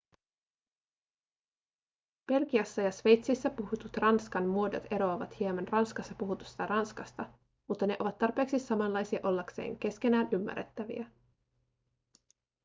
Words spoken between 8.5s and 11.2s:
samanlaisia ollakseen keskenään ymmärrettäviä